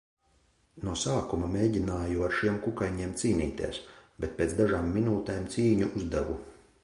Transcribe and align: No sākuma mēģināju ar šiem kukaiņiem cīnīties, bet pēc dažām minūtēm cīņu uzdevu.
No 0.85 0.93
sākuma 1.01 1.49
mēģināju 1.55 2.23
ar 2.29 2.33
šiem 2.37 2.57
kukaiņiem 2.63 3.13
cīnīties, 3.23 3.81
bet 4.25 4.35
pēc 4.39 4.55
dažām 4.61 4.89
minūtēm 4.99 5.47
cīņu 5.57 5.91
uzdevu. 6.01 6.43